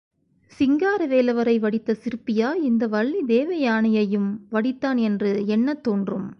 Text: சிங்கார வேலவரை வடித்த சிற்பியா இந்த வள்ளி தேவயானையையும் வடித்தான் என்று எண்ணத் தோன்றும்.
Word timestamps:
சிங்கார 0.51 1.07
வேலவரை 1.07 1.59
வடித்த 1.59 1.95
சிற்பியா 2.03 2.53
இந்த 2.61 2.87
வள்ளி 2.87 3.21
தேவயானையையும் 3.27 4.29
வடித்தான் 4.51 4.99
என்று 4.99 5.31
எண்ணத் 5.47 5.83
தோன்றும். 5.83 6.27